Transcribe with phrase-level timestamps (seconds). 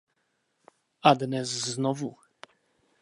[1.09, 2.11] A dnes znovu.